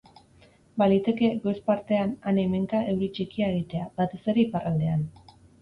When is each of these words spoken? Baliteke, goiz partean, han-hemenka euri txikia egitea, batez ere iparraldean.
Baliteke, 0.81 1.29
goiz 1.43 1.53
partean, 1.67 2.15
han-hemenka 2.31 2.81
euri 2.95 3.13
txikia 3.19 3.53
egitea, 3.55 3.87
batez 4.01 4.23
ere 4.35 4.47
iparraldean. 4.49 5.07